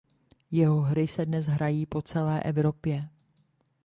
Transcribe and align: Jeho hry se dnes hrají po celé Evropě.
Jeho 0.51 0.81
hry 0.81 1.07
se 1.07 1.25
dnes 1.25 1.45
hrají 1.45 1.85
po 1.85 2.01
celé 2.01 2.43
Evropě. 2.43 3.09